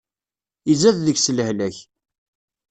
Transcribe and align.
Izad 0.71 0.97
deg-s 1.05 1.27
lehlak. 1.37 1.77